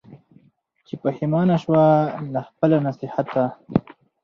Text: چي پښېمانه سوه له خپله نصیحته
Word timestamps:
چي 0.85 0.93
پښېمانه 1.03 1.57
سوه 1.65 1.83
له 2.33 2.41
خپله 2.47 2.77
نصیحته 2.87 3.43